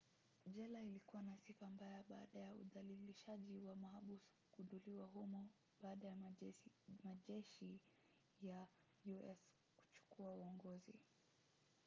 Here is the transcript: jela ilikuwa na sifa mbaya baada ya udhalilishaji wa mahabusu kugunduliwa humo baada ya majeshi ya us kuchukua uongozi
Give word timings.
jela 0.45 0.81
ilikuwa 0.81 1.23
na 1.23 1.37
sifa 1.37 1.69
mbaya 1.69 2.03
baada 2.09 2.39
ya 2.39 2.53
udhalilishaji 2.55 3.61
wa 3.61 3.75
mahabusu 3.75 4.33
kugunduliwa 4.51 5.05
humo 5.07 5.49
baada 5.81 6.07
ya 6.07 6.15
majeshi 7.03 7.79
ya 8.41 8.67
us 9.05 9.51
kuchukua 9.85 10.31
uongozi 10.35 10.99